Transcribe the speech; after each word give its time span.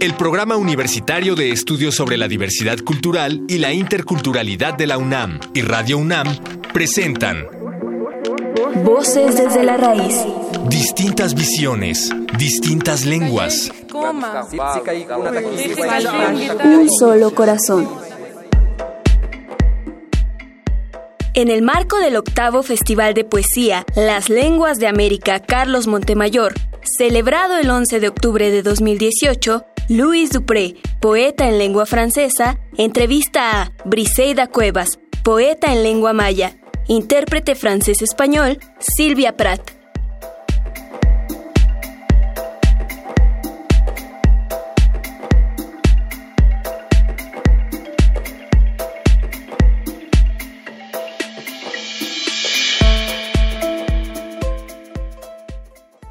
El 0.00 0.14
Programa 0.14 0.56
Universitario 0.56 1.34
de 1.34 1.50
Estudios 1.50 1.94
sobre 1.94 2.16
la 2.16 2.28
Diversidad 2.28 2.78
Cultural 2.78 3.42
y 3.48 3.58
la 3.58 3.72
Interculturalidad 3.72 4.74
de 4.74 4.86
la 4.86 4.98
UNAM 4.98 5.40
y 5.54 5.62
Radio 5.62 5.98
UNAM 5.98 6.26
presentan 6.72 7.46
Voces 8.84 9.36
desde 9.36 9.64
la 9.64 9.76
raíz. 9.76 10.14
Distintas 10.68 11.34
visiones, 11.34 12.10
distintas 12.38 13.04
lenguas. 13.04 13.72
Un 16.64 16.88
solo 16.98 17.34
corazón. 17.34 18.05
En 21.36 21.50
el 21.50 21.60
marco 21.60 21.98
del 21.98 22.16
octavo 22.16 22.62
Festival 22.62 23.12
de 23.12 23.22
Poesía 23.22 23.84
Las 23.94 24.30
Lenguas 24.30 24.78
de 24.78 24.86
América 24.86 25.38
Carlos 25.38 25.86
Montemayor, 25.86 26.54
celebrado 26.96 27.58
el 27.58 27.68
11 27.68 28.00
de 28.00 28.08
octubre 28.08 28.50
de 28.50 28.62
2018, 28.62 29.62
Luis 29.90 30.30
Dupré, 30.30 30.76
poeta 30.98 31.46
en 31.46 31.58
lengua 31.58 31.84
francesa, 31.84 32.58
entrevista 32.78 33.60
a 33.60 33.72
Briseida 33.84 34.46
Cuevas, 34.46 34.98
poeta 35.22 35.74
en 35.74 35.82
lengua 35.82 36.14
maya, 36.14 36.56
intérprete 36.88 37.54
francés-español, 37.54 38.58
Silvia 38.78 39.36
Prat. 39.36 39.60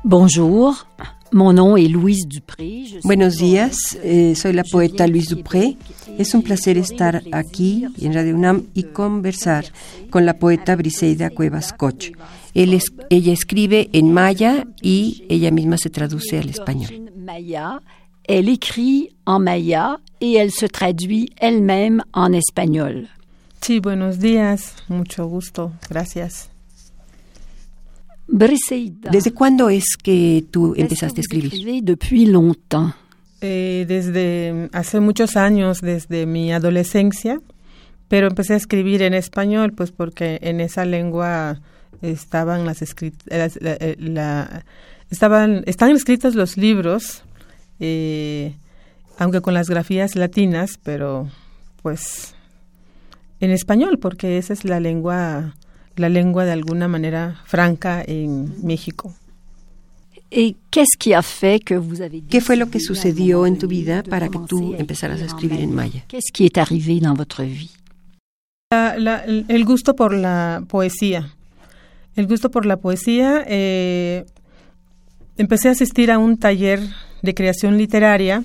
Bonjour, 0.07 0.85
mon 1.31 1.51
nom 1.51 1.75
est 1.75 1.87
Louise 1.87 2.27
Dupré. 2.27 2.85
Buenos 3.03 3.37
días, 3.37 3.97
eh, 4.03 4.35
soy 4.35 4.53
la 4.53 4.63
poeta 4.63 5.07
Luis 5.07 5.29
Dupré. 5.29 5.77
Es 6.19 6.35
un 6.35 6.43
placer 6.43 6.77
estar 6.77 7.23
aquí 7.31 7.87
en 7.99 8.13
Radio 8.13 8.35
UNAM 8.35 8.67
y 8.75 8.83
conversar 8.83 9.65
con 10.11 10.27
la 10.27 10.35
poeta 10.35 10.75
Briseida 10.75 11.31
Cuevas 11.31 11.73
Koch. 11.73 12.11
Él 12.53 12.75
es, 12.75 12.93
ella 13.09 13.33
escribe 13.33 13.89
en 13.93 14.13
maya 14.13 14.67
y 14.79 15.25
ella 15.27 15.49
misma 15.49 15.79
se 15.79 15.89
traduce 15.89 16.37
al 16.37 16.49
español. 16.49 17.11
Maya, 17.17 17.79
elle 18.25 18.49
écrit 18.49 19.09
en 19.25 19.39
maya 19.39 19.99
et 20.21 20.33
elle 20.33 20.51
se 20.51 20.67
traduit 20.67 21.31
elle-même 21.37 22.03
en 22.13 22.33
espagnol. 22.33 23.07
Sí, 23.59 23.79
buenos 23.79 24.19
días, 24.19 24.75
mucho 24.87 25.25
gusto, 25.25 25.71
gracias. 25.89 26.54
¿Desde 29.11 29.31
cuándo 29.33 29.69
es 29.69 29.97
que 30.01 30.43
tú 30.51 30.73
empezaste 30.75 31.19
a 31.19 31.21
escribir? 31.21 31.53
Eh, 33.41 33.85
desde 33.87 34.69
hace 34.73 34.99
muchos 34.99 35.35
años, 35.35 35.81
desde 35.81 36.25
mi 36.25 36.51
adolescencia, 36.51 37.39
pero 38.07 38.27
empecé 38.27 38.53
a 38.53 38.57
escribir 38.57 39.01
en 39.03 39.13
español, 39.13 39.73
pues 39.73 39.91
porque 39.91 40.39
en 40.41 40.59
esa 40.59 40.85
lengua 40.85 41.61
estaban 42.01 42.65
las 42.65 42.81
escritas, 42.81 43.57
la, 43.61 43.73
eh, 43.79 43.95
la- 43.99 44.65
estaban, 45.11 45.63
están 45.67 45.91
escritos 45.91 46.33
los 46.35 46.57
libros, 46.57 47.23
eh, 47.79 48.55
aunque 49.19 49.41
con 49.41 49.53
las 49.53 49.69
grafías 49.69 50.15
latinas, 50.15 50.79
pero 50.83 51.29
pues 51.83 52.33
en 53.39 53.51
español, 53.51 53.99
porque 53.99 54.37
esa 54.37 54.53
es 54.53 54.65
la 54.65 54.79
lengua, 54.79 55.55
la 55.95 56.09
lengua 56.09 56.45
de 56.45 56.51
alguna 56.51 56.87
manera 56.87 57.41
franca 57.45 58.03
en 58.05 58.53
México. 58.65 59.13
¿Qué 62.29 62.41
fue 62.41 62.55
lo 62.57 62.69
que 62.69 62.79
sucedió 62.79 63.45
en 63.45 63.57
tu 63.57 63.67
vida 63.67 64.03
para 64.03 64.27
que 64.29 64.39
tú 64.47 64.75
empezaras 64.77 65.21
a 65.21 65.25
escribir 65.25 65.61
en 65.61 65.73
maya? 65.73 66.03
Qui 66.33 66.45
est 66.47 66.57
arrivé 66.57 66.99
dans 66.99 67.15
votre 67.17 67.43
vie? 67.43 67.69
La- 68.71 68.97
la- 68.97 69.23
el 69.25 69.63
gusto 69.65 69.95
por 69.95 70.13
la 70.13 70.63
poesía. 70.67 71.31
El 72.15 72.27
gusto 72.27 72.49
por 72.49 72.65
la 72.65 72.77
poesía. 72.77 73.43
eh, 73.47 74.25
empecé 75.37 75.69
a 75.69 75.71
asistir 75.71 76.11
a 76.11 76.17
un 76.17 76.37
taller 76.37 76.79
de 77.21 77.33
creación 77.33 77.77
literaria 77.77 78.43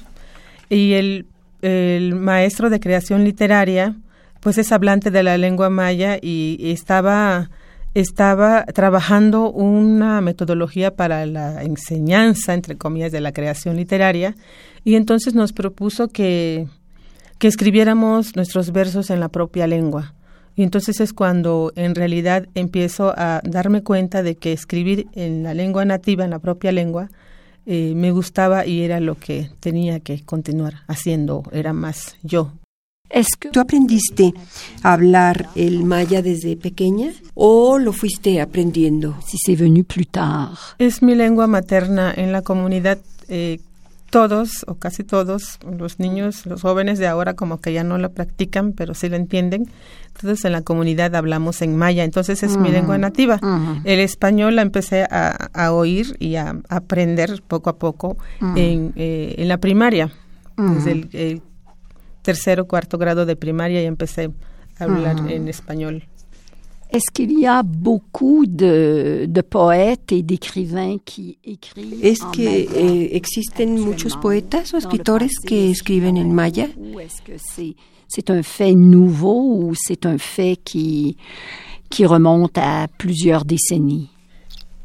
y 0.69 0.93
el, 0.95 1.27
el 1.63 2.15
maestro 2.15 2.69
de 2.71 2.79
creación 2.81 3.25
literaria 3.25 3.95
pues 4.41 4.59
es 4.59 4.73
hablante 4.73 5.11
de 5.11 5.23
la 5.23 5.39
lengua 5.39 5.71
maya 5.71 6.19
y 6.21 6.59
estaba 6.71 7.51
estaba 7.93 8.65
trabajando 8.67 9.51
una 9.51 10.21
metodología 10.21 10.95
para 10.95 11.27
la 11.27 11.63
enseñanza 11.63 12.55
entre 12.55 12.77
comillas 12.77 13.11
de 13.11 13.21
la 13.21 13.33
creación 13.33 13.77
literaria 13.77 14.37
y 14.85 14.95
entonces 14.95 15.35
nos 15.35 15.53
propuso 15.53 16.09
que 16.09 16.69
que 17.41 17.49
escribiéramos 17.49 18.37
nuestros 18.37 18.71
versos 18.71 19.09
en 19.09 19.19
la 19.19 19.31
propia 19.31 19.67
lengua. 19.67 20.13
Y 20.57 20.63
entonces 20.63 21.01
es 21.01 21.15
cuando 21.15 21.73
en 21.75 21.95
realidad 21.95 22.47
empiezo 22.55 23.15
a 23.17 23.41
darme 23.45 23.83
cuenta 23.83 24.23
de 24.23 24.37
que 24.37 24.53
escribir 24.53 25.07
en 25.15 25.43
la 25.43 25.55
lengua 25.55 25.87
nativa, 25.87 26.23
en 26.23 26.31
la 26.31 26.39
propia 26.39 26.71
lengua, 26.71 27.09
eh, 27.65 27.95
me 27.97 28.11
gustaba 28.11 28.67
y 28.67 28.83
era 28.83 29.01
lo 29.01 29.15
que 29.15 29.49
tenía 29.59 30.01
que 30.01 30.23
continuar 30.23 30.83
haciendo, 30.87 31.45
era 31.51 31.73
más 31.73 32.17
yo. 32.23 32.53
¿Tú 33.53 33.61
aprendiste 33.61 34.33
a 34.83 34.93
hablar 34.93 35.49
el 35.55 35.85
maya 35.85 36.23
desde 36.23 36.57
pequeña 36.57 37.13
o 37.35 37.79
lo 37.79 37.93
fuiste 37.93 38.41
aprendiendo? 38.41 39.17
si 39.27 39.37
c'est 39.39 39.59
venu 39.59 39.85
plus 39.85 40.07
tard? 40.09 40.57
Es 40.79 41.03
mi 41.03 41.15
lengua 41.15 41.47
materna 41.47 42.13
en 42.17 42.33
la 42.33 42.43
comunidad. 42.43 42.99
eh, 43.29 43.59
todos 44.11 44.65
o 44.67 44.75
casi 44.75 45.05
todos 45.05 45.61
los 45.79 46.01
niños, 46.01 46.45
los 46.45 46.63
jóvenes 46.63 46.99
de 46.99 47.07
ahora 47.07 47.35
como 47.35 47.61
que 47.61 47.73
ya 47.73 47.85
no 47.85 47.97
la 47.97 48.09
practican, 48.09 48.73
pero 48.73 48.93
sí 48.93 49.09
la 49.09 49.17
entienden. 49.17 49.71
Entonces 50.09 50.45
en 50.45 50.51
la 50.51 50.63
comunidad 50.63 51.15
hablamos 51.15 51.63
en 51.63 51.77
maya, 51.77 52.03
entonces 52.03 52.43
es 52.43 52.57
mi 52.57 52.71
lengua 52.71 52.99
nativa. 52.99 53.39
El 53.85 54.01
español 54.01 54.57
la 54.57 54.63
empecé 54.63 55.05
a, 55.05 55.31
a 55.55 55.73
oír 55.73 56.17
y 56.19 56.35
a 56.35 56.57
aprender 56.69 57.41
poco 57.47 57.71
a 57.71 57.77
poco 57.77 58.17
en, 58.57 58.93
eh, 58.97 59.37
en 59.39 59.47
la 59.47 59.59
primaria. 59.59 60.11
Desde 60.57 60.91
el, 60.91 61.09
el 61.13 61.43
tercero, 62.23 62.67
cuarto 62.67 62.99
grado 62.99 63.27
de 63.27 63.37
primaria 63.37 63.83
y 63.83 63.87
empecé 63.87 64.31
a 64.79 64.85
hablar 64.85 65.17
en 65.31 65.49
español. 65.49 66.03
Est-ce 66.93 67.13
qu'il 67.13 67.39
y 67.39 67.47
a 67.47 67.63
beaucoup 67.63 68.47
de, 68.47 69.27
de 69.29 69.41
poètes 69.43 70.11
et 70.11 70.23
d'écrivains 70.23 70.99
qui 71.05 71.39
écrivent 71.45 72.05
¿Es 72.05 72.19
que 72.33 72.43
eh, 72.43 73.17
existen 73.17 73.79
muchos 73.79 74.17
poetas 74.17 74.75
o 74.75 74.77
escritores 74.77 75.39
que 75.47 75.71
escriben 75.71 76.19
en 76.19 76.33
maya? 76.33 76.67
Est-ce 76.99 77.23
que 77.23 77.39
c'est 77.39 77.77
c'est 78.09 78.29
un 78.29 78.43
fait 78.43 78.75
nouveau 78.75 79.55
ou 79.55 79.75
c'est 79.77 80.05
un 80.05 80.19
fait 80.19 80.59
qui, 80.65 81.17
qui 81.91 82.05
remonte 82.05 82.59
à 82.59 82.89
plusieurs 82.99 83.45
décennies? 83.45 84.11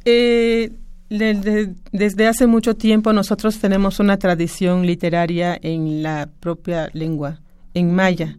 Eh, 0.06 0.72
de- 1.10 1.34
de- 1.36 1.74
desde 1.92 2.28
hace 2.28 2.48
mucho 2.48 2.76
tiempo 2.76 3.14
nosotros 3.14 3.60
tenemos 3.60 4.00
una 4.00 4.18
tradición 4.18 4.86
literaria 4.86 5.58
en 5.62 6.02
la 6.04 6.30
propia 6.40 6.90
lengua, 6.94 7.40
en 7.74 7.94
maya, 7.94 8.38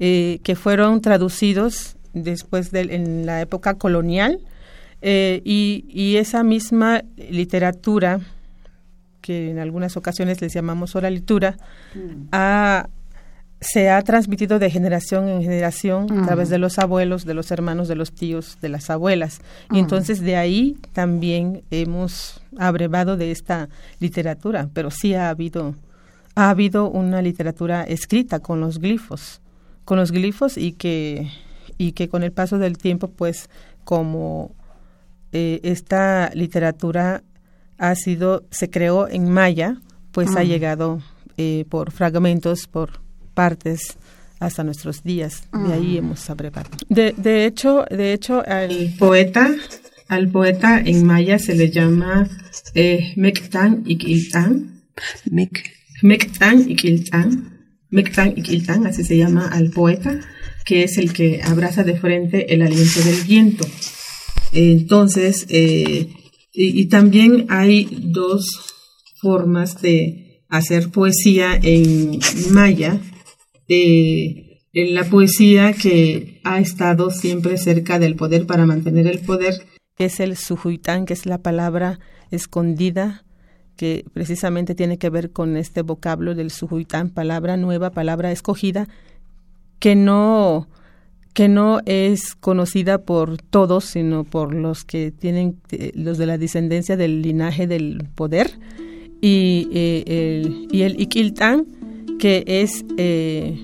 eh, 0.00 0.40
que 0.42 0.56
fueron 0.56 1.00
traducidos 1.00 1.96
después 2.14 2.70
de 2.70 2.80
en 2.94 3.26
la 3.26 3.40
época 3.42 3.74
colonial 3.74 4.40
eh, 5.02 5.42
y, 5.44 5.84
y 5.88 6.16
esa 6.16 6.42
misma 6.42 7.02
literatura 7.30 8.20
que 9.20 9.50
en 9.50 9.58
algunas 9.58 9.96
ocasiones 9.96 10.40
les 10.40 10.54
llamamos 10.54 10.94
oralitura, 10.96 11.56
ha- 12.32 12.88
se 13.60 13.88
ha 13.88 14.02
transmitido 14.02 14.58
de 14.58 14.70
generación 14.70 15.28
en 15.28 15.42
generación 15.42 16.18
a 16.18 16.26
través 16.26 16.50
de 16.50 16.58
los 16.58 16.78
abuelos, 16.78 17.24
de 17.24 17.34
los 17.34 17.50
hermanos, 17.50 17.88
de 17.88 17.94
los 17.94 18.12
tíos, 18.12 18.58
de 18.60 18.68
las 18.68 18.90
abuelas. 18.90 19.40
Y 19.70 19.78
entonces 19.78 20.20
de 20.20 20.36
ahí 20.36 20.76
también 20.92 21.62
hemos 21.70 22.40
abrevado 22.58 23.16
de 23.16 23.30
esta 23.30 23.68
literatura, 23.98 24.68
pero 24.74 24.90
sí 24.90 25.14
ha 25.14 25.30
habido, 25.30 25.74
ha 26.34 26.50
habido 26.50 26.90
una 26.90 27.22
literatura 27.22 27.82
escrita 27.84 28.40
con 28.40 28.60
los 28.60 28.78
glifos, 28.78 29.40
con 29.84 29.98
los 29.98 30.12
glifos 30.12 30.58
y 30.58 30.72
que, 30.72 31.30
y 31.78 31.92
que 31.92 32.08
con 32.08 32.22
el 32.22 32.32
paso 32.32 32.58
del 32.58 32.76
tiempo, 32.76 33.08
pues 33.08 33.48
como 33.84 34.54
eh, 35.32 35.60
esta 35.62 36.30
literatura 36.34 37.22
ha 37.78 37.94
sido, 37.94 38.44
se 38.50 38.68
creó 38.68 39.08
en 39.08 39.30
maya, 39.30 39.80
pues 40.12 40.36
ha 40.36 40.44
llegado 40.44 41.00
eh, 41.36 41.64
por 41.68 41.90
fragmentos, 41.90 42.66
por 42.66 43.05
partes 43.36 43.96
hasta 44.40 44.64
nuestros 44.64 45.04
días. 45.04 45.44
De 45.52 45.72
ahí 45.74 45.98
hemos 45.98 46.28
abrevado. 46.30 46.70
De, 46.88 47.14
de 47.16 47.46
hecho, 47.46 47.84
de 47.90 48.12
hecho, 48.14 48.42
al 48.46 48.94
poeta, 48.98 49.54
al 50.08 50.28
poeta 50.28 50.80
en 50.84 51.06
maya 51.06 51.38
se 51.38 51.54
le 51.54 51.70
llama 51.70 52.28
eh, 52.74 53.12
Mectán 53.16 53.84
Iquiltán. 53.86 54.82
Mec. 55.30 55.52
Mectán 56.02 56.68
Iquiltán. 56.68 57.30
Mectán 57.90 58.32
Iquiltán, 58.36 58.86
así 58.86 59.04
se 59.04 59.16
llama 59.16 59.48
al 59.48 59.70
poeta, 59.70 60.20
que 60.64 60.82
es 60.82 60.98
el 60.98 61.12
que 61.12 61.40
abraza 61.42 61.84
de 61.84 61.96
frente 61.96 62.52
el 62.52 62.62
aliento 62.62 63.00
del 63.00 63.22
viento. 63.24 63.66
Entonces, 64.52 65.46
eh, 65.50 66.08
y, 66.52 66.80
y 66.80 66.86
también 66.86 67.46
hay 67.48 67.88
dos 68.00 68.46
formas 69.20 69.80
de, 69.82 70.26
hacer 70.48 70.90
poesía 70.90 71.58
en 71.62 72.18
maya, 72.50 73.00
en 73.68 74.94
la 74.94 75.04
poesía 75.04 75.72
que 75.72 76.40
ha 76.44 76.60
estado 76.60 77.10
siempre 77.10 77.58
cerca 77.58 77.98
del 77.98 78.16
poder 78.16 78.46
para 78.46 78.66
mantener 78.66 79.06
el 79.06 79.20
poder, 79.20 79.54
que 79.96 80.06
es 80.06 80.20
el 80.20 80.36
sujuitán, 80.36 81.06
que 81.06 81.14
es 81.14 81.26
la 81.26 81.38
palabra 81.38 81.98
escondida, 82.30 83.24
que 83.76 84.04
precisamente 84.12 84.74
tiene 84.74 84.98
que 84.98 85.10
ver 85.10 85.30
con 85.32 85.56
este 85.56 85.82
vocablo 85.82 86.34
del 86.34 86.50
sujuitán, 86.50 87.10
palabra 87.10 87.56
nueva, 87.56 87.90
palabra 87.90 88.32
escogida, 88.32 88.88
que 89.78 89.94
no 89.94 90.68
que 91.36 91.48
no 91.48 91.80
es 91.84 92.34
conocida 92.34 93.04
por 93.04 93.36
todos, 93.36 93.84
sino 93.84 94.24
por 94.24 94.54
los 94.54 94.84
que 94.84 95.10
tienen, 95.10 95.60
eh, 95.70 95.92
los 95.94 96.16
de 96.16 96.24
la 96.24 96.38
descendencia 96.38 96.96
del 96.96 97.20
linaje 97.20 97.66
del 97.66 98.08
poder, 98.14 98.52
y, 99.20 99.68
eh, 99.70 100.04
el, 100.06 100.66
y 100.72 100.80
el 100.80 100.98
Ikiltán, 100.98 101.66
que 102.18 102.44
es 102.46 102.84
eh, 102.96 103.58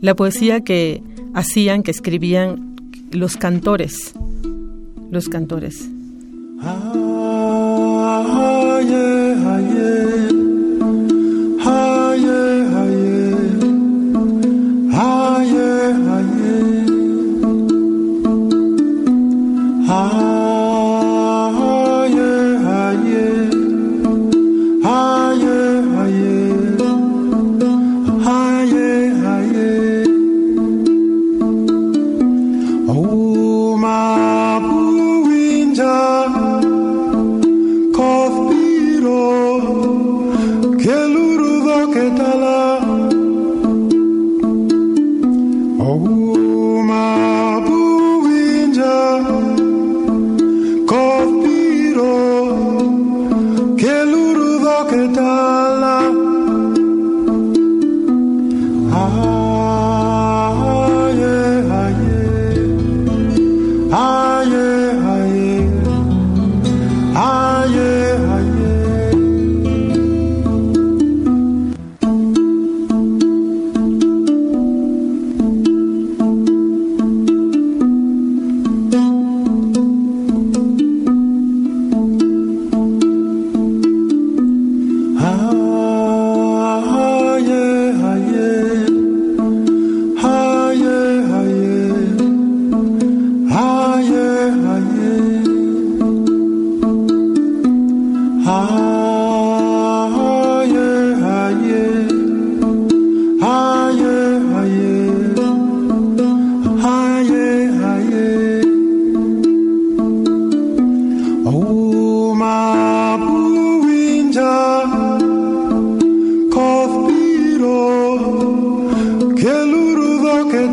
la 0.00 0.14
poesía 0.14 0.60
que 0.60 1.02
hacían, 1.34 1.82
que 1.82 1.90
escribían 1.90 2.76
los 3.10 3.36
cantores, 3.36 4.14
los 5.10 5.28
cantores. 5.28 5.88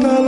the 0.02 0.23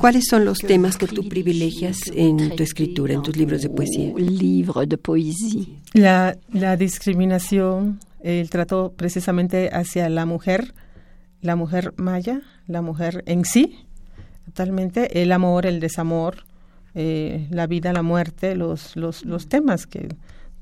¿Cuáles 0.00 0.26
son 0.28 0.44
los 0.44 0.58
temas 0.58 0.96
que 0.96 1.06
tú 1.06 1.28
privilegias 1.28 1.98
en 2.12 2.54
tu 2.56 2.62
escritura, 2.62 3.14
en 3.14 3.22
tus 3.22 3.36
libros 3.36 3.62
de 3.62 3.70
poesía? 3.70 4.12
Libros 4.16 4.88
de 4.88 4.98
poesía. 4.98 5.66
La, 5.94 6.36
la 6.52 6.76
discriminación, 6.76 8.00
el 8.22 8.50
trato 8.50 8.92
precisamente 8.96 9.70
hacia 9.72 10.08
la 10.08 10.26
mujer, 10.26 10.74
la 11.40 11.56
mujer 11.56 11.94
maya, 11.96 12.42
la 12.66 12.82
mujer 12.82 13.22
en 13.26 13.44
sí, 13.44 13.78
totalmente, 14.46 15.22
el 15.22 15.32
amor, 15.32 15.66
el 15.66 15.80
desamor, 15.80 16.44
eh, 16.94 17.46
la 17.50 17.66
vida, 17.66 17.92
la 17.92 18.02
muerte, 18.02 18.54
los, 18.54 18.94
los, 18.94 19.24
los 19.24 19.48
temas 19.48 19.86
que 19.86 20.08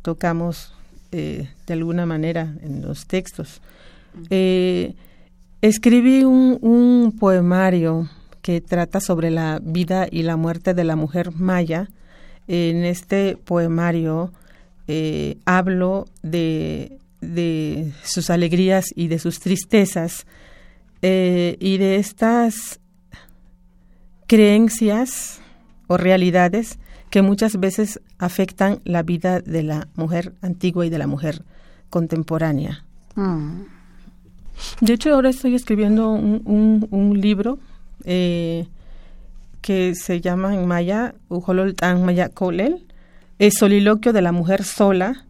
tocamos 0.03 0.73
eh, 1.11 1.49
de 1.67 1.75
alguna 1.75 2.07
manera 2.07 2.55
en 2.63 2.83
los 2.83 3.07
textos. 3.07 3.61
Eh, 4.31 4.95
escribí 5.61 6.25
un, 6.25 6.59
un 6.61 7.17
poemario 7.19 8.09
que 8.43 8.61
trata 8.61 9.01
sobre 9.01 9.31
la 9.31 9.61
vida 9.63 10.07
y 10.11 10.23
la 10.23 10.37
muerte 10.37 10.75
de 10.75 10.85
la 10.85 10.97
mujer 10.97 11.33
maya. 11.33 11.89
En 12.49 12.85
este 12.85 13.37
poemario 13.37 14.33
eh, 14.89 15.39
hablo 15.47 16.07
de, 16.23 16.99
de, 17.21 17.93
sus 18.03 18.31
alegrías 18.31 18.87
y 18.97 19.07
de 19.07 19.21
sus 19.21 19.39
tristezas 19.39 20.27
eh, 21.03 21.57
y 21.61 21.79
de 21.79 21.97
estas 21.97 22.81
creencias 24.27 25.41
o 25.87 25.97
realidades 25.97 26.79
que 27.11 27.23
muchas 27.23 27.61
veces 27.61 28.01
afectan 28.19 28.81
la 28.85 29.03
vida 29.03 29.41
de 29.41 29.63
la 29.63 29.89
mujer 29.95 30.35
antigua 30.43 30.85
y 30.85 30.91
de 30.91 30.99
la 30.99 31.07
mujer 31.07 31.45
contemporánea. 31.91 32.85
Mm. 33.15 33.63
De 34.81 34.95
hecho, 34.95 35.15
ahora 35.15 35.31
estoy 35.31 35.55
escribiendo 35.55 36.11
un, 36.11 36.89
un 36.91 37.21
libro 37.21 37.59
eh, 38.05 38.67
que 39.61 39.95
se 39.95 40.21
llama 40.21 40.55
en 40.55 40.67
maya 40.67 41.15
Ujololtan 41.29 42.05
Maya 42.05 42.29
Kolel, 42.29 42.87
el 43.39 43.53
soliloquio 43.53 44.13
de 44.13 44.23
la 44.23 44.33
mujer 44.33 44.65
sola, 44.65 45.25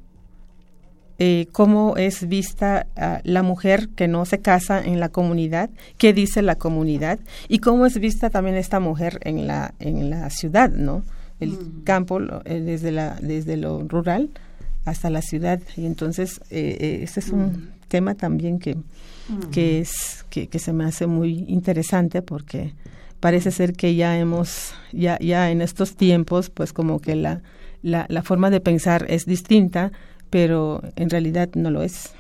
eh, 1.18 1.46
cómo 1.52 1.96
es 1.96 2.26
vista 2.26 2.86
la 3.22 3.42
mujer 3.44 3.90
que 3.90 4.08
no 4.08 4.24
se 4.24 4.40
casa 4.40 4.82
en 4.82 4.98
la 4.98 5.10
comunidad, 5.10 5.70
qué 5.96 6.12
dice 6.12 6.42
la 6.42 6.56
comunidad 6.56 7.20
y 7.48 7.58
cómo 7.58 7.86
es 7.86 8.00
vista 8.00 8.28
también 8.28 8.56
esta 8.56 8.80
mujer 8.80 9.20
en 9.22 9.46
la 9.46 9.74
en 9.78 10.10
la 10.10 10.30
ciudad, 10.30 10.70
¿no? 10.70 11.04
El 11.38 11.50
mm. 11.50 11.84
campo 11.84 12.18
eh, 12.44 12.60
desde 12.60 12.90
la 12.90 13.18
desde 13.20 13.56
lo 13.56 13.86
rural 13.86 14.30
hasta 14.84 15.10
la 15.10 15.22
ciudad 15.22 15.60
y 15.76 15.86
entonces 15.86 16.40
eh, 16.50 17.00
este 17.02 17.20
es 17.20 17.28
un 17.28 17.42
mm. 17.42 17.68
tema 17.86 18.14
también 18.16 18.58
que 18.58 18.76
que 19.50 19.80
es 19.80 20.24
que, 20.30 20.48
que, 20.48 20.58
se 20.58 20.72
me 20.72 20.84
hace 20.84 21.06
muy 21.06 21.44
interesante 21.48 22.22
porque 22.22 22.74
parece 23.20 23.50
ser 23.50 23.74
que 23.74 23.94
ya 23.94 24.18
hemos 24.18 24.74
ya 24.92 25.18
ya 25.20 25.50
en 25.50 25.62
estos 25.62 25.96
tiempos 25.96 26.50
pues 26.50 26.72
como 26.72 27.00
que 27.00 27.14
la, 27.14 27.42
la, 27.82 28.06
la 28.08 28.22
forma 28.22 28.50
de 28.50 28.60
pensar 28.60 29.06
es 29.08 29.24
distinta 29.24 29.92
pero 30.30 30.82
en 30.96 31.10
realidad 31.10 31.50
no 31.54 31.70
lo 31.70 31.82
es 31.82 32.12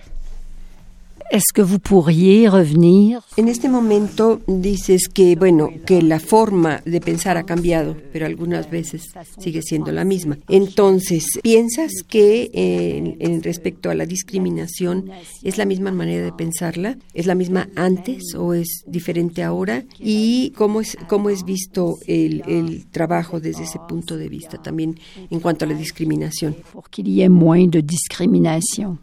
Est-ce 1.32 1.54
que 1.54 1.62
vous 1.62 1.78
pourriez 1.78 2.46
revenir 2.46 3.22
En 3.38 3.48
este 3.48 3.70
momento 3.70 4.42
dices 4.46 5.08
que, 5.08 5.34
bueno, 5.34 5.70
que 5.86 6.02
la 6.02 6.20
forma 6.20 6.82
de 6.84 7.00
pensar 7.00 7.38
ha 7.38 7.44
cambiado, 7.44 7.96
pero 8.12 8.26
algunas 8.26 8.70
veces 8.70 9.04
sigue 9.38 9.62
siendo 9.62 9.92
la 9.92 10.04
misma. 10.04 10.36
Entonces, 10.50 11.24
¿piensas 11.42 11.90
que 12.06 12.50
eh, 12.52 13.16
en, 13.18 13.42
respecto 13.42 13.88
a 13.88 13.94
la 13.94 14.04
discriminación 14.04 15.10
es 15.42 15.56
la 15.56 15.64
misma 15.64 15.90
manera 15.90 16.22
de 16.22 16.32
pensarla? 16.32 16.98
¿Es 17.14 17.24
la 17.24 17.34
misma 17.34 17.70
antes 17.76 18.34
o 18.34 18.52
es 18.52 18.84
diferente 18.86 19.42
ahora? 19.42 19.84
¿Y 19.98 20.50
cómo 20.50 20.82
es, 20.82 20.98
cómo 21.08 21.30
es 21.30 21.44
visto 21.46 21.96
el, 22.06 22.42
el 22.46 22.84
trabajo 22.90 23.40
desde 23.40 23.62
ese 23.62 23.78
punto 23.88 24.18
de 24.18 24.28
vista 24.28 24.60
también 24.60 25.00
en 25.30 25.40
cuanto 25.40 25.64
a 25.64 25.68
la 25.68 25.74
discriminación? 25.74 26.56
Pour 26.74 26.90
qu'il 26.90 27.08
y 27.08 27.22
ait 27.22 27.30
moins 27.30 27.70
de 27.70 27.80
discrimination. 27.80 28.98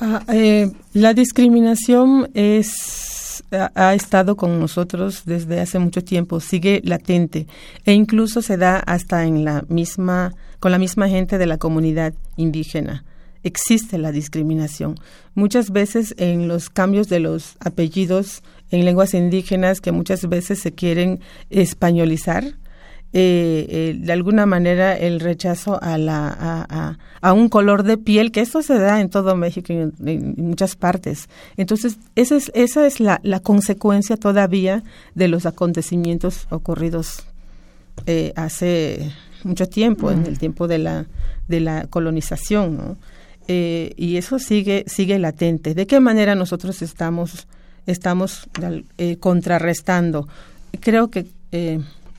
Ah, 0.00 0.24
eh, 0.32 0.72
la 0.94 1.12
discriminación 1.12 2.30
es 2.34 3.20
ha, 3.50 3.94
estado 3.94 4.36
con 4.36 4.58
nosotros 4.58 5.22
desde 5.24 5.60
hace 5.60 5.78
mucho 5.78 6.02
tiempo, 6.02 6.40
sigue 6.40 6.80
latente 6.84 7.46
e 7.84 7.92
incluso 7.92 8.42
se 8.42 8.56
da 8.56 8.78
hasta 8.78 9.24
en 9.24 9.44
la 9.44 9.64
misma 9.68 10.32
con 10.58 10.72
la 10.72 10.78
misma 10.78 11.08
gente 11.08 11.38
de 11.38 11.46
la 11.46 11.56
comunidad 11.56 12.12
indígena. 12.36 13.04
Existe 13.42 13.96
la 13.96 14.12
discriminación. 14.12 14.96
Muchas 15.34 15.70
veces 15.70 16.14
en 16.18 16.48
los 16.48 16.68
cambios 16.68 17.08
de 17.08 17.20
los 17.20 17.56
apellidos 17.60 18.42
en 18.70 18.84
lenguas 18.84 19.14
indígenas 19.14 19.80
que 19.80 19.92
muchas 19.92 20.28
veces 20.28 20.60
se 20.60 20.72
quieren 20.72 21.20
españolizar, 21.48 22.44
eh, 23.12 23.66
eh, 23.68 23.96
de 23.98 24.12
alguna 24.12 24.46
manera 24.46 24.96
el 24.96 25.18
rechazo 25.18 25.82
a, 25.82 25.98
la, 25.98 26.96
a, 27.20 27.32
un 27.32 27.48
color 27.48 27.82
de 27.82 27.98
piel, 27.98 28.30
que 28.30 28.40
eso 28.40 28.62
se 28.62 28.78
da 28.78 29.00
en 29.00 29.10
todo 29.10 29.34
México 29.34 29.72
y 29.72 29.78
en, 29.78 30.34
muchas 30.36 30.76
partes. 30.76 31.28
Entonces, 31.56 31.98
esa 32.14 32.36
es, 32.36 32.52
esa 32.54 32.86
es 32.86 33.00
la, 33.00 33.18
la 33.24 33.40
consecuencia 33.40 34.16
todavía 34.16 34.84
de 35.16 35.26
los 35.26 35.44
acontecimientos 35.44 36.46
ocurridos 36.50 37.24
eh, 38.06 38.32
hace 38.36 39.12
mucho 39.42 39.68
tiempo, 39.68 40.12
en 40.12 40.26
el 40.26 40.38
tiempo 40.38 40.68
de 40.68 40.78
la, 40.78 41.06
de 41.48 41.58
la 41.58 41.88
colonización. 41.88 42.96
y 43.48 44.16
eso 44.18 44.38
sigue, 44.38 44.84
sigue 44.86 45.18
latente. 45.18 45.74
¿De 45.74 45.88
qué 45.88 45.98
manera 45.98 46.36
nosotros 46.36 46.80
estamos, 46.80 47.48
estamos 47.86 48.48
contrarrestando? 49.18 50.28
Creo 50.80 51.10
que 51.10 51.26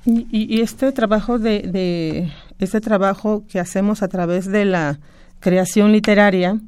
y, 0.05 0.61
este 0.61 0.91
trabajo 0.91 1.37
de, 1.37 2.31
este 2.59 2.81
trabajo 2.81 3.43
que 3.47 3.59
hacemos 3.59 4.01
a 4.01 4.07
través 4.07 4.47
de 4.47 4.65
la 4.65 4.99
creación 5.39 5.91
literaria 5.91 6.59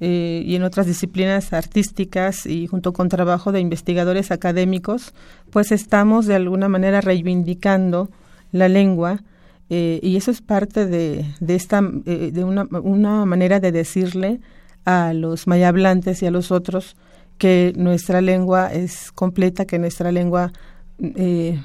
eh, 0.00 0.42
y 0.44 0.56
en 0.56 0.64
otras 0.64 0.86
disciplinas 0.86 1.52
artísticas 1.52 2.46
y 2.46 2.66
junto 2.66 2.92
con 2.92 3.08
trabajo 3.08 3.52
de 3.52 3.60
investigadores 3.60 4.32
académicos, 4.32 5.14
pues 5.50 5.70
estamos 5.70 6.26
de 6.26 6.34
alguna 6.34 6.68
manera 6.68 7.00
reivindicando 7.00 8.10
la 8.50 8.68
lengua 8.68 9.22
eh, 9.70 10.00
y 10.02 10.16
eso 10.16 10.30
es 10.30 10.40
parte 10.40 10.86
de, 10.86 11.24
de 11.40 11.54
esta 11.54 11.82
eh, 12.04 12.30
de 12.32 12.44
una, 12.44 12.66
una 12.82 13.24
manera 13.26 13.60
de 13.60 13.70
decirle 13.70 14.40
a 14.84 15.12
los 15.12 15.46
mayablantes 15.46 16.20
y 16.22 16.26
a 16.26 16.32
los 16.32 16.50
otros 16.50 16.96
que 17.38 17.72
nuestra 17.76 18.20
lengua 18.20 18.72
es 18.72 19.12
completa, 19.12 19.66
que 19.66 19.78
nuestra 19.78 20.10
lengua 20.12 20.52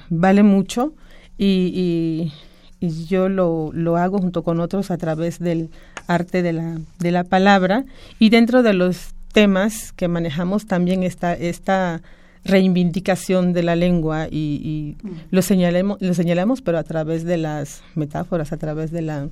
vale 0.10 0.41
mucho 0.41 0.93
y, 1.38 2.32
y, 2.80 2.89
yo 3.08 3.28
lo, 3.28 3.71
lo, 3.73 3.97
hago 3.97 4.19
junto 4.19 4.43
con 4.43 4.60
otros 4.60 4.91
a 4.91 4.97
través 4.97 5.39
del 5.39 5.69
arte 6.06 6.43
de 6.43 6.54
la, 6.54 6.78
de 7.00 7.12
la 7.12 7.23
palabra 7.23 7.86
y 8.19 8.30
dentro 8.30 8.62
de 8.62 8.73
los 8.73 9.15
temas 9.34 9.93
que 9.93 10.08
manejamos 10.08 10.67
también 10.67 11.04
está 11.04 11.34
esta 11.34 12.02
reivindicación 12.45 13.54
de 13.54 13.63
la 13.63 13.76
lengua 13.76 14.28
y, 14.30 14.95
y 15.02 15.08
mm. 15.08 15.12
lo 15.32 15.41
señalemos 15.41 15.97
lo 16.02 16.13
señalamos 16.13 16.62
pero 16.62 16.78
a 16.78 16.84
través 16.84 17.23
de 17.23 17.38
las 17.38 17.82
metáforas 17.95 18.54
a 18.54 18.58
través 18.58 18.91
de 18.91 19.02
la 19.02 19.28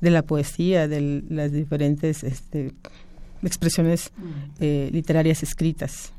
de 0.00 0.10
la 0.10 0.22
poesía 0.22 0.88
de 0.88 1.22
las 1.28 1.52
diferentes 1.52 2.24
este, 2.24 2.72
expresiones 3.42 4.10
mm. 4.16 4.22
eh, 4.60 4.88
literarias 4.92 5.42
escritas 5.42 6.12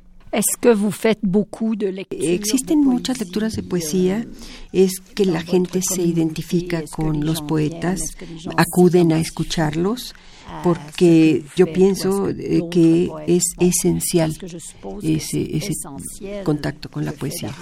Existen 2.09 2.79
muchas 2.79 3.19
lecturas 3.19 3.53
de 3.53 3.63
poesía, 3.63 4.25
es 4.71 4.99
que 5.13 5.25
la 5.25 5.41
gente 5.41 5.81
se 5.81 6.01
identifica 6.01 6.83
con 6.89 7.25
los 7.25 7.41
poetas, 7.41 7.99
acuden 8.55 9.11
a 9.11 9.19
escucharlos, 9.19 10.15
porque 10.63 11.43
yo 11.55 11.71
pienso 11.71 12.29
eh, 12.29 12.61
que 12.69 13.09
es 13.27 13.43
esencial 13.59 14.35
ese, 15.01 15.57
ese 15.57 15.73
contacto 16.43 16.89
con 16.89 17.05
la 17.05 17.11
poesía. 17.11 17.53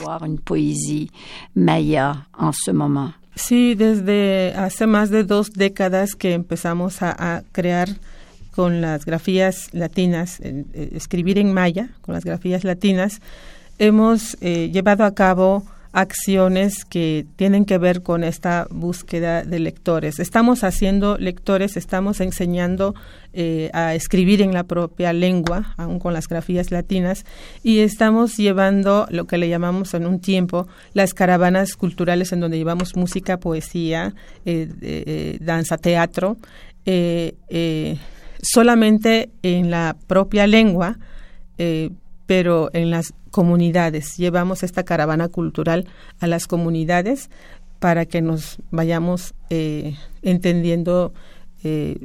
Sí, 3.36 3.74
desde 3.76 4.54
hace 4.56 4.86
más 4.86 5.10
de 5.10 5.24
dos 5.24 5.52
décadas 5.52 6.16
que 6.16 6.34
empezamos 6.34 7.02
a, 7.02 7.38
a 7.38 7.44
crear 7.52 7.90
con 8.52 8.82
las 8.82 9.06
grafías 9.06 9.70
latinas, 9.74 10.40
eh, 10.42 10.66
escribir 10.94 11.38
en 11.38 11.54
maya, 11.54 11.90
con 12.02 12.14
las 12.14 12.24
grafías 12.24 12.64
latinas, 12.64 13.22
hemos 13.78 14.38
eh, 14.42 14.70
llevado 14.72 15.04
a 15.04 15.14
cabo 15.14 15.64
acciones 15.92 16.86
que 16.86 17.26
tienen 17.36 17.66
que 17.66 17.80
ver 17.80 18.04
con 18.04 18.24
esta 18.24 18.68
búsqueda 18.70 19.44
de 19.44 19.58
lectores. 19.58 20.20
Estamos 20.20 20.64
haciendo 20.64 21.18
lectores, 21.18 21.78
estamos 21.78 22.22
enseñando 22.22 22.94
eh, 23.34 23.72
a 23.74 23.96
escribir 23.96 24.44
en 24.44 24.54
la 24.54 24.66
propia 24.66 25.14
lengua, 25.14 25.74
aún 25.78 25.98
con 25.98 26.14
las 26.14 26.28
grafías 26.28 26.70
latinas, 26.70 27.26
y 27.64 27.80
estamos 27.80 28.38
llevando 28.38 29.08
lo 29.10 29.26
que 29.26 29.40
le 29.40 29.50
llamamos 29.50 29.96
en 29.96 30.06
un 30.06 30.20
tiempo 30.20 30.68
las 30.94 31.16
caravanas 31.16 31.76
culturales 31.76 32.34
en 32.34 32.42
donde 32.42 32.58
llevamos 32.58 32.96
música, 32.96 33.40
poesía, 33.40 34.14
danza, 35.40 35.78
teatro 35.78 36.38
solamente 38.42 39.30
en 39.44 39.72
la 39.72 39.96
propia 40.08 40.48
lengua, 40.48 40.98
eh, 41.58 41.92
pero 42.26 42.70
en 42.74 42.90
las 42.90 43.14
comunidades. 43.32 44.18
Llevamos 44.18 44.64
esta 44.64 44.84
caravana 44.84 45.28
cultural 45.30 45.88
a 46.20 46.28
las 46.28 46.48
comunidades 46.48 47.30
para 47.80 48.06
que 48.06 48.22
nos 48.22 48.58
vayamos 48.72 49.34
eh, 49.50 49.96
entendiendo 50.22 51.14
eh, 51.64 51.98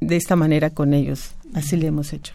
de 0.00 0.16
esta 0.16 0.36
manera 0.36 0.70
con 0.70 0.94
ellos. 0.94 1.34
Así 1.54 1.76
le 1.76 1.88
hemos 1.88 2.12
hecho. 2.12 2.34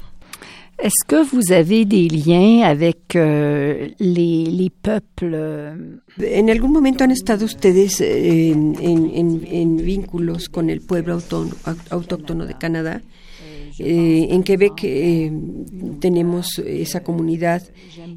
Est-ce 0.80 1.06
que 1.08 1.24
vous 1.24 1.52
avez 1.52 1.86
des 1.86 2.10
liens 2.10 2.64
avec 2.64 3.16
euh, 3.16 3.90
les, 4.00 4.46
les, 4.48 4.72
peuples 4.72 6.02
En 6.18 6.50
algún 6.50 6.74
momento 6.74 7.04
han 7.04 7.12
estado 7.12 7.46
ustedes 7.46 8.02
en, 8.02 8.76
en, 8.82 9.42
en, 9.46 9.78
vínculos 9.78 10.50
con 10.50 10.72
el 10.72 10.82
pueblo 10.82 11.20
autóctono 11.92 12.48
de 12.48 12.56
Canadá 12.56 13.02
eh, 13.80 14.28
en 14.30 14.44
Quebec 14.44 14.84
eh, 14.84 15.32
tenemos 16.00 16.60
esa 16.60 17.04
comunidad 17.04 17.64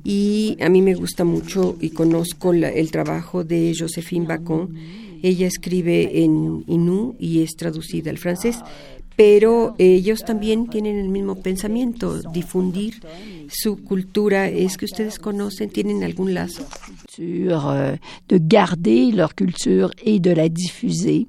y 0.05 0.57
a 0.61 0.69
mí 0.69 0.83
me 0.83 0.95
gusta 0.95 1.25
mucho 1.25 1.77
y 1.81 1.91
conozco 1.91 2.53
el 2.53 2.91
trabajo 2.91 3.45
de 3.45 3.75
Josephine 3.79 4.27
Bacon. 4.27 4.75
Ella 5.23 5.47
escribe 5.47 6.23
en 6.23 6.65
Inú 6.67 7.17
y 7.19 7.43
es 7.43 7.57
traducida 7.57 8.11
al 8.11 8.19
francés 8.19 8.63
pero 9.17 9.75
ellos 9.79 10.21
también 10.25 10.69
tienen 10.69 10.99
el 10.99 11.09
mismo 11.09 11.37
pensamiento, 11.37 12.21
difundir 12.33 13.01
su 13.49 13.83
cultura. 13.83 14.47
¿Es 14.49 14.77
que 14.77 14.85
ustedes 14.85 15.19
conocen, 15.19 15.71
tienen 15.71 16.05
algún 16.05 16.35
lazo? 16.35 16.67
Euh, 17.19 17.97
de 18.29 18.39
garder 18.39 19.13
leur 19.13 19.35
culture 19.35 19.91
et 20.05 20.21
de 20.21 20.33
la 20.33 20.51
diffuser 20.51 21.27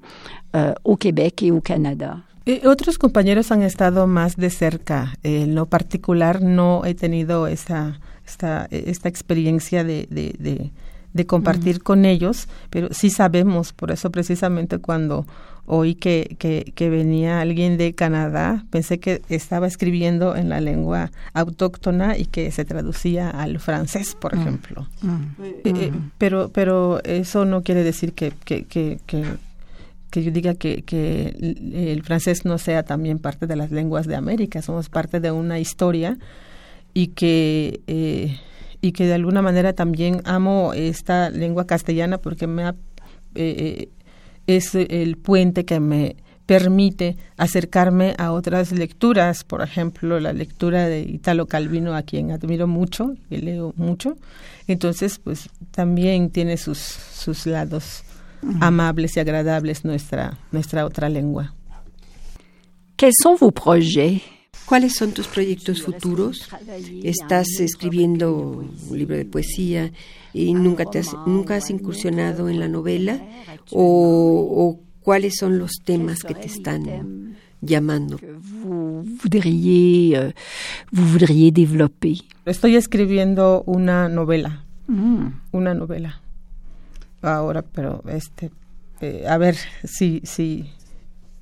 euh, 0.54 0.74
au 0.84 0.96
Québec 0.96 1.42
et 1.42 1.50
au 1.50 1.62
Canada. 1.62 2.27
Eh, 2.48 2.66
otros 2.66 2.96
compañeros 2.96 3.52
han 3.52 3.60
estado 3.60 4.06
más 4.06 4.36
de 4.36 4.48
cerca. 4.48 5.12
En 5.22 5.54
lo 5.54 5.66
particular 5.66 6.40
no 6.40 6.82
he 6.86 6.94
tenido 6.94 7.46
esa, 7.46 8.00
esta, 8.26 8.66
esta 8.70 9.10
experiencia 9.10 9.84
de, 9.84 10.06
de, 10.08 10.70
de, 11.12 11.26
compartir 11.26 11.82
con 11.82 12.06
ellos, 12.06 12.48
pero 12.70 12.88
sí 12.92 13.10
sabemos, 13.10 13.74
por 13.74 13.90
eso 13.90 14.10
precisamente 14.10 14.78
cuando 14.78 15.26
oí 15.66 15.94
que, 15.94 16.36
que, 16.38 16.72
que, 16.74 16.88
venía 16.88 17.42
alguien 17.42 17.76
de 17.76 17.94
Canadá, 17.94 18.64
pensé 18.70 18.98
que 18.98 19.20
estaba 19.28 19.66
escribiendo 19.66 20.34
en 20.34 20.48
la 20.48 20.62
lengua 20.62 21.10
autóctona 21.34 22.16
y 22.16 22.24
que 22.24 22.50
se 22.50 22.64
traducía 22.64 23.28
al 23.28 23.60
francés, 23.60 24.16
por 24.18 24.34
mm. 24.34 24.40
ejemplo. 24.40 24.86
Mm. 25.02 25.42
Eh, 25.42 25.60
eh, 25.64 25.90
mm. 25.90 26.10
pero, 26.16 26.48
pero 26.48 27.04
eso 27.04 27.44
no 27.44 27.62
quiere 27.62 27.84
decir 27.84 28.14
que, 28.14 28.32
que, 28.46 28.64
que 28.64 29.00
que 29.06 29.24
yo 30.12 30.30
diga 30.30 30.54
que, 30.54 30.82
que 30.82 31.36
el 31.92 32.02
francés 32.02 32.44
no 32.44 32.58
sea 32.58 32.82
también 32.82 33.18
parte 33.18 33.46
de 33.46 33.56
las 33.56 33.70
lenguas 33.70 34.06
de 34.06 34.16
América, 34.16 34.62
somos 34.62 34.88
parte 34.88 35.20
de 35.20 35.30
una 35.30 35.58
historia 35.58 36.18
y 36.94 37.08
que, 37.08 37.80
eh, 37.86 38.38
y 38.80 38.92
que 38.92 39.06
de 39.06 39.14
alguna 39.14 39.42
manera 39.42 39.72
también 39.74 40.22
amo 40.24 40.72
esta 40.74 41.30
lengua 41.30 41.66
castellana 41.66 42.18
porque 42.18 42.46
me 42.46 42.72
eh, 43.34 43.90
es 44.46 44.74
el 44.74 45.18
puente 45.18 45.64
que 45.64 45.78
me 45.78 46.16
permite 46.46 47.18
acercarme 47.36 48.14
a 48.16 48.32
otras 48.32 48.72
lecturas, 48.72 49.44
por 49.44 49.60
ejemplo, 49.60 50.18
la 50.18 50.32
lectura 50.32 50.88
de 50.88 51.00
Italo 51.02 51.44
Calvino, 51.44 51.94
a 51.94 52.02
quien 52.02 52.30
admiro 52.30 52.66
mucho 52.66 53.14
y 53.28 53.36
leo 53.36 53.74
mucho. 53.76 54.16
Entonces, 54.66 55.18
pues 55.18 55.50
también 55.70 56.30
tiene 56.30 56.56
sus, 56.56 56.78
sus 56.78 57.44
lados 57.44 58.02
amables 58.60 59.16
y 59.16 59.20
agradables 59.20 59.84
nuestra, 59.84 60.38
nuestra 60.52 60.84
otra 60.84 61.08
lengua. 61.08 61.54
¿Qué 62.96 63.10
son 63.22 63.36
vos 63.40 63.52
proyectos? 63.52 64.38
¿Cuáles 64.68 64.96
son 64.96 65.12
tus 65.12 65.26
proyectos 65.28 65.82
futuros? 65.82 66.46
¿Estás 67.02 67.46
escribiendo 67.58 68.36
un 68.36 68.98
libro 68.98 69.16
de 69.16 69.24
poesía 69.24 69.92
y 70.34 70.52
nunca, 70.52 70.84
te 70.84 70.98
has, 70.98 71.16
nunca 71.26 71.56
has 71.56 71.70
incursionado 71.70 72.50
en 72.50 72.60
la 72.60 72.68
novela? 72.68 73.18
¿O, 73.70 74.78
cuáles 75.00 75.36
son 75.38 75.58
los 75.58 75.70
temas 75.82 76.18
que 76.18 76.34
te 76.34 76.48
están 76.48 77.34
llamando? 77.62 78.18
Euh, 78.22 79.04
Estoy 82.44 82.76
escribiendo 82.76 83.62
una 83.64 84.10
novela. 84.10 84.66
Mm. 84.86 85.28
Una 85.52 85.72
novela. 85.72 86.20
Ahora, 87.22 87.62
pero 87.62 88.02
este, 88.08 88.50
eh, 89.00 89.26
a 89.28 89.38
ver 89.38 89.56
si, 89.84 90.20
si 90.24 90.70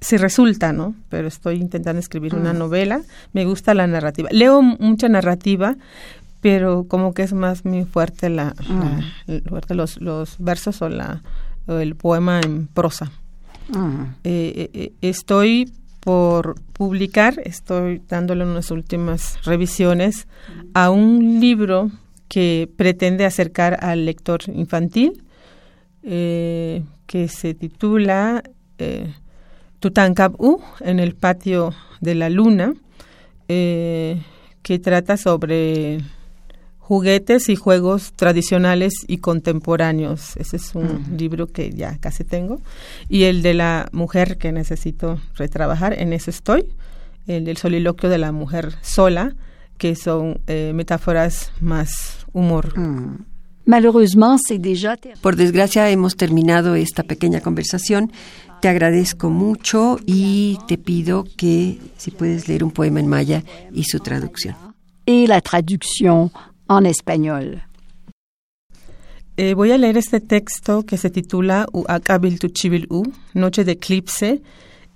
si 0.01 0.19
resulta, 0.19 0.73
¿no? 0.73 0.95
Pero 1.09 1.27
estoy 1.27 1.57
intentando 1.57 1.99
escribir 1.99 2.35
una 2.35 2.53
mm. 2.53 2.59
novela. 2.59 3.01
Me 3.33 3.45
gusta 3.45 3.75
la 3.75 3.87
narrativa. 3.87 4.29
Leo 4.31 4.63
mucha 4.63 5.09
narrativa, 5.09 5.77
pero 6.41 6.85
como 6.87 7.15
que 7.15 7.23
es 7.23 7.33
más 7.33 7.65
muy 7.65 7.85
fuerte 7.85 8.29
la, 8.29 8.55
mm. 8.69 9.75
los, 9.75 10.01
los 10.01 10.37
versos 10.39 10.83
o 10.83 10.89
la 10.89 11.23
el 11.67 11.97
poema 11.97 12.41
en 12.41 12.67
prosa. 12.67 13.11
Eh, 14.23 14.53
eh, 14.55 14.71
eh, 14.73 14.93
estoy 15.01 15.73
por 16.01 16.55
publicar, 16.73 17.41
estoy 17.45 18.01
dándole 18.09 18.45
unas 18.45 18.71
últimas 18.71 19.39
revisiones 19.45 20.29
a 20.73 20.91
un 20.91 21.41
libro 21.41 21.91
que 22.29 22.71
pretende 22.77 23.25
acercar 23.25 23.85
al 23.85 24.07
lector 24.07 24.43
infantil, 24.47 25.25
que 26.07 27.29
se 27.29 27.55
titula 27.55 28.43
Tutankhamun 29.81 30.59
en 30.81 30.99
el 31.01 31.15
patio 31.15 31.75
de 32.01 32.15
la 32.15 32.31
luna, 32.31 32.75
eh, 33.49 34.23
que 34.63 34.79
trata 34.79 35.17
sobre 35.17 36.01
juguetes 36.79 37.49
y 37.49 37.57
juegos 37.57 38.13
tradicionales 38.13 38.95
y 39.07 39.19
contemporáneos. 39.19 40.37
Ese 40.37 40.57
es 40.57 40.75
un 40.75 41.17
libro 41.17 41.47
que 41.47 41.71
ya 41.71 41.99
casi 41.99 42.25
tengo. 42.25 42.61
Y 43.09 43.25
el 43.25 43.43
de 43.43 43.55
la 43.55 43.89
mujer 43.93 44.39
que 44.39 44.53
necesito 44.53 45.21
retrabajar, 45.35 45.99
en 45.99 46.13
eso 46.13 46.31
estoy. 46.31 46.67
El 47.27 47.45
del 47.45 47.57
soliloquio 47.57 48.09
de 48.09 48.19
la 48.19 48.31
mujer 48.33 48.75
sola, 48.83 49.35
que 49.79 49.97
son 49.97 50.41
eh, 50.47 50.73
metáforas 50.75 51.53
más 51.61 52.25
humor. 52.33 52.73
Por 55.21 55.37
desgracia 55.37 55.91
hemos 55.91 56.17
terminado 56.17 56.77
esta 56.77 57.03
pequeña 57.03 57.41
conversación. 57.41 58.13
Te 58.61 58.69
agradezco 58.69 59.29
mucho 59.29 59.99
y 60.07 60.59
te 60.69 60.79
pido 60.79 61.25
que 61.37 61.79
si 61.97 62.11
puedes 62.13 62.49
leer 62.49 62.63
un 62.63 62.71
poema 62.71 63.01
en 63.01 63.09
maya 63.09 63.43
y 63.73 63.85
su 63.85 63.99
traducción. 63.99 64.55
Y 65.05 65.27
la 65.27 65.41
traducción 65.41 66.31
en 66.69 66.87
español. 66.87 67.63
Eh, 69.37 69.55
voy 69.55 69.73
a 69.73 69.79
leer 69.79 69.99
este 69.99 70.21
texto 70.21 70.85
que 70.85 70.97
se 70.97 71.11
titula 71.11 71.67
Uakabil 71.73 72.39
U, 72.89 73.03
Noche 73.35 73.65
de 73.65 73.73
Eclipse, 73.73 74.43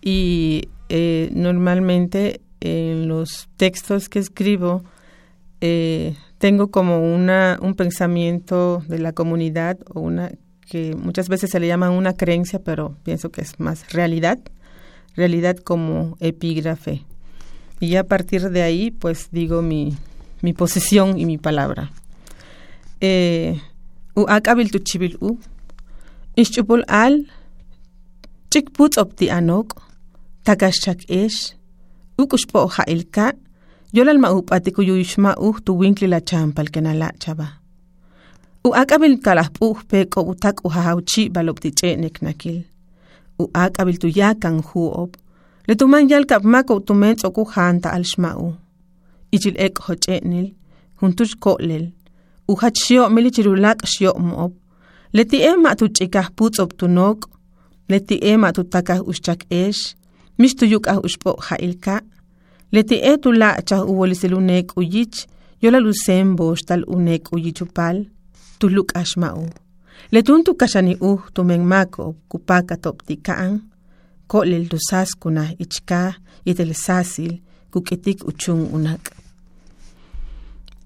y 0.00 0.68
eh, 0.88 1.28
normalmente 1.34 2.40
en 2.60 3.08
los 3.08 3.48
textos 3.56 4.08
que 4.08 4.18
escribo 4.18 4.82
eh, 5.60 6.16
tengo 6.40 6.70
como 6.70 7.14
una, 7.14 7.58
un 7.60 7.74
pensamiento 7.74 8.82
de 8.88 8.98
la 8.98 9.12
comunidad 9.12 9.78
o 9.92 10.00
una 10.00 10.32
que 10.66 10.96
muchas 10.96 11.28
veces 11.28 11.50
se 11.50 11.60
le 11.60 11.66
llama 11.66 11.90
una 11.90 12.16
creencia, 12.16 12.60
pero 12.64 12.96
pienso 13.02 13.30
que 13.30 13.42
es 13.42 13.60
más 13.60 13.92
realidad, 13.92 14.38
realidad 15.14 15.58
como 15.58 16.16
epígrafe. 16.18 17.04
Y 17.78 17.96
a 17.96 18.04
partir 18.04 18.48
de 18.48 18.62
ahí, 18.62 18.90
pues 18.90 19.28
digo 19.30 19.60
mi, 19.60 19.98
mi 20.40 20.54
posición 20.54 21.18
y 21.18 21.26
mi 21.26 21.36
palabra. 21.36 21.92
Eh, 23.02 23.60
u 24.14 24.24
al, 24.26 24.38
anok, 29.30 29.82
yolal 33.92 34.18
ma 34.18 34.28
up 34.30 34.52
atikuyuishma 34.52 35.34
uh 35.46 35.56
tu 35.64 35.72
winkli 35.80 36.06
la 36.06 36.20
champal 36.20 36.68
kenala 36.70 37.08
chaba. 37.22 37.46
U 38.64 38.68
akabil 38.80 39.14
kalahpuh 39.24 39.78
pe 39.88 40.04
ko 40.04 40.20
utak 40.30 40.64
u 40.64 40.68
hahauchi 40.68 41.22
balopti 41.34 41.70
chenek 41.78 42.22
nakil. 42.22 42.58
U 43.38 43.44
akabil 43.54 43.98
tu 43.98 44.08
yakan 44.08 44.62
huop. 44.68 45.16
Le 45.66 45.74
tu 45.74 45.86
man 45.86 46.08
yal 46.08 46.24
kap 46.30 46.44
mako 46.44 46.80
tu 46.80 46.94
mens 46.94 47.24
oku 47.24 47.42
hanta 47.54 47.88
al 47.96 48.04
shmau. 48.04 48.54
Ichil 49.32 49.56
ek 49.58 49.78
hochenil. 49.86 50.46
Huntush 51.00 51.34
kolel. 51.42 51.84
U 52.48 52.54
hat 52.60 52.74
shio 52.76 53.08
moop. 54.18 54.52
Le 55.12 55.24
ti 55.24 55.38
e 55.42 55.56
ma 55.56 55.74
tu 55.74 55.88
chikah 55.88 56.28
puts 56.36 56.58
op 56.60 56.76
tu 56.78 56.86
nok. 56.86 57.18
Le 57.88 57.98
ti 58.00 58.16
e 58.22 58.36
ma 58.36 58.52
tu 58.52 58.62
takah 58.62 59.00
ushchak 59.10 59.40
esh. 59.50 59.96
Mish 60.38 60.54
tu 60.54 60.64
yuk 60.66 60.86
ah 60.86 61.00
ushpo 61.06 61.30
ha 61.46 61.56
ilka. 61.58 62.00
Le 62.72 62.82
ti 62.84 62.96
e 63.02 63.18
tu 63.18 63.32
la 63.32 63.56
chah 63.62 63.82
u 63.84 63.92
wolisil 63.98 64.34
unek 64.34 64.76
uyich. 64.76 65.26
Yola 65.62 65.78
lusembo 65.80 66.54
tal 66.66 66.84
unek 66.86 67.32
uyichupal. 67.32 68.06
tuluk 68.60 68.92
asma'u. 68.94 69.48
Letuntu 70.12 70.54
kasani 70.54 70.96
u 71.00 71.18
tumengmako 71.34 72.14
kupaka 72.28 72.76
toptikaan, 72.76 73.60
kolel 74.26 74.68
dusas 74.70 75.10
kuna 75.20 75.44
ichka 75.58 76.14
itel 76.44 76.74
sasil 76.74 77.32
kuketik 77.72 78.24
uchun 78.28 78.68
unak. 78.72 79.10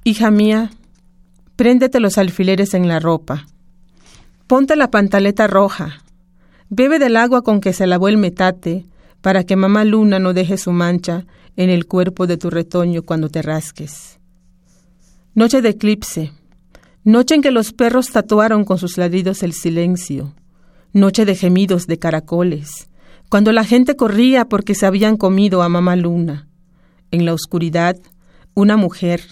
Hija 0.05 0.31
mía, 0.31 0.71
préndete 1.57 2.01
los 2.01 2.19
alfileres 2.19 2.75
en 2.75 2.89
la 2.89 2.99
ropa. 3.01 3.47
Ponte 4.47 4.77
la 4.77 4.91
pantaleta 4.91 5.47
roja. 5.47 5.89
Bebe 6.69 6.99
del 6.99 7.17
agua 7.17 7.43
con 7.43 7.61
que 7.61 7.73
se 7.73 7.87
lavó 7.87 8.09
el 8.09 8.19
metate 8.19 8.85
para 9.23 9.45
que 9.45 9.57
mamá 9.57 9.85
luna 9.85 10.19
no 10.19 10.33
deje 10.33 10.59
su 10.59 10.73
mancha 10.73 11.25
en 11.57 11.71
el 11.71 11.87
cuerpo 11.87 12.27
de 12.27 12.37
tu 12.37 12.51
retoño 12.51 13.03
cuando 13.03 13.29
te 13.29 13.43
rasques. 13.43 14.19
Noche 15.35 15.63
de 15.63 15.71
eclipse 15.71 16.33
Noche 17.05 17.35
en 17.35 17.43
que 17.43 17.51
los 17.51 17.73
perros 17.73 18.11
tatuaron 18.11 18.65
con 18.65 18.79
sus 18.79 18.97
ladridos 18.97 19.43
el 19.43 19.53
silencio. 19.53 20.35
Noche 20.95 21.27
de 21.27 21.35
gemidos 21.35 21.87
de 21.87 21.99
caracoles. 21.99 22.89
Cuando 23.29 23.53
la 23.53 23.65
gente 23.65 23.95
corría 23.95 24.47
porque 24.47 24.75
se 24.75 24.87
habían 24.87 25.19
comido 25.19 25.63
a 25.63 25.69
mamá 25.69 25.97
luna. 25.97 26.49
En 27.11 27.27
la 27.27 27.35
oscuridad, 27.35 27.97
una 28.55 28.77
mujer, 28.77 29.23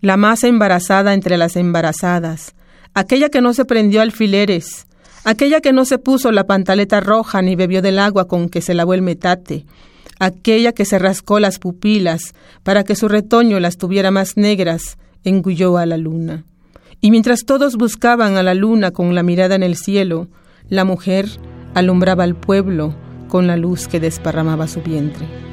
la 0.00 0.16
más 0.16 0.44
embarazada 0.44 1.12
entre 1.12 1.36
las 1.36 1.56
embarazadas, 1.56 2.54
aquella 2.94 3.28
que 3.28 3.42
no 3.42 3.52
se 3.52 3.66
prendió 3.66 4.00
alfileres, 4.00 4.86
aquella 5.24 5.60
que 5.60 5.72
no 5.72 5.84
se 5.84 5.98
puso 5.98 6.32
la 6.32 6.46
pantaleta 6.46 7.00
roja 7.00 7.42
ni 7.42 7.54
bebió 7.54 7.82
del 7.82 7.98
agua 7.98 8.28
con 8.28 8.48
que 8.48 8.62
se 8.62 8.72
lavó 8.72 8.94
el 8.94 9.02
metate, 9.02 9.66
aquella 10.20 10.72
que 10.72 10.84
se 10.84 11.00
rascó 11.00 11.40
las 11.40 11.58
pupilas 11.58 12.34
para 12.62 12.84
que 12.84 12.94
su 12.94 13.08
retoño 13.08 13.58
las 13.58 13.76
tuviera 13.76 14.12
más 14.12 14.36
negras, 14.36 14.98
engulló 15.24 15.76
a 15.78 15.86
la 15.86 15.96
luna. 15.96 16.44
Y 17.00 17.10
mientras 17.10 17.44
todos 17.44 17.76
buscaban 17.76 18.36
a 18.36 18.42
la 18.42 18.54
luna 18.54 18.92
con 18.92 19.14
la 19.14 19.22
mirada 19.24 19.56
en 19.56 19.62
el 19.62 19.74
cielo, 19.74 20.28
la 20.68 20.84
mujer 20.84 21.26
alumbraba 21.74 22.24
al 22.24 22.36
pueblo 22.36 22.94
con 23.28 23.46
la 23.46 23.56
luz 23.56 23.88
que 23.88 23.98
desparramaba 23.98 24.68
su 24.68 24.82
vientre. 24.82 25.49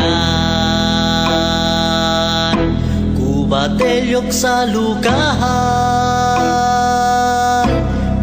Ku 3.16 3.48
batelyok 3.48 4.28
sa 4.28 4.68
lugar 4.68 5.40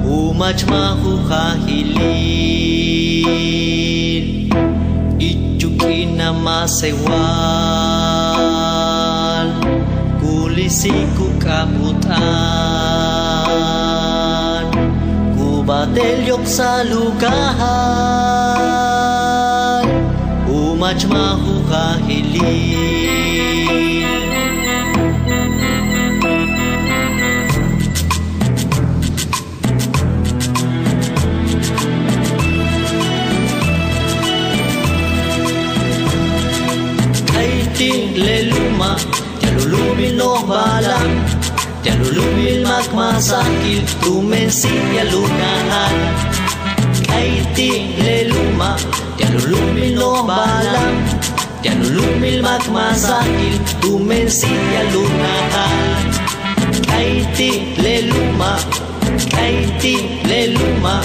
Umach 0.05 0.61
mahukahilin 0.69 2.05
Ichukin 5.17 6.21
na 6.21 6.37
mas 6.37 6.85
igual 6.85 7.17
Kulisiku 10.21 11.33
kaputan. 11.41 13.04
bubatelyok 15.65 16.45
sa 16.45 16.85
lukahan 16.85 17.65
Umachmahu 20.45 21.65
kahili 21.65 22.77
Kaiting 37.33 38.13
leluma 38.21 39.01
Yalulumin 39.41 40.21
no 40.21 40.45
balang 40.45 41.34
Tialulumil 42.75 42.91
magmasakil 42.91 43.87
Tumensin 44.03 44.83
yalunahan 44.99 45.95
Kaiting 47.07 47.95
leluma 48.03 48.75
Tialulumil 49.15 49.95
no 49.95 50.27
balang 50.27 50.99
Tialulumil 51.63 52.43
magmasakil 52.43 53.55
Tumensin 53.79 54.59
yalunahan 54.75 56.03
Kaiting 56.91 57.79
leluma 57.79 58.59
Kaiting 59.31 60.27
leluma 60.27 60.99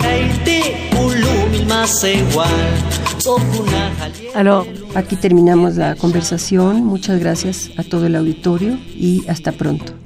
Kaiting 0.00 0.96
ulumil 0.96 1.68
masewal 1.68 2.72
Alors, 4.32 4.64
Aquí 4.94 5.16
terminamos 5.16 5.76
la 5.76 5.94
conversación. 5.94 6.84
Muchas 6.84 7.20
gracias 7.20 7.70
a 7.76 7.82
todo 7.82 8.06
el 8.06 8.16
auditorio 8.16 8.78
y 8.94 9.28
hasta 9.28 9.52
pronto. 9.52 10.05